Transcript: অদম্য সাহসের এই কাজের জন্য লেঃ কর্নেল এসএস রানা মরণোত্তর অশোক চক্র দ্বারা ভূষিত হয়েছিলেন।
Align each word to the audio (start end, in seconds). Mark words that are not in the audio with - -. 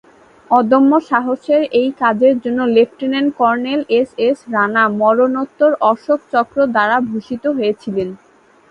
অদম্য 0.51 0.91
সাহসের 1.09 1.61
এই 1.79 1.89
কাজের 2.01 2.35
জন্য 2.43 2.59
লেঃ 2.75 2.91
কর্নেল 3.39 3.81
এসএস 3.99 4.37
রানা 4.53 4.83
মরণোত্তর 4.99 5.71
অশোক 5.91 6.19
চক্র 6.33 6.57
দ্বারা 6.73 6.97
ভূষিত 7.09 7.43
হয়েছিলেন। 7.57 8.09